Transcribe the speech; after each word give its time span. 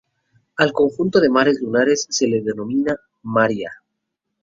Al 0.57 0.73
conjunto 0.73 1.19
de 1.21 1.29
mares 1.29 1.61
lunares 1.61 2.07
se 2.09 2.25
le 2.27 2.41
denomina 2.41 2.95
maria. 3.21 3.71